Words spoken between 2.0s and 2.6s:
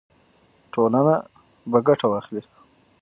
واخلي.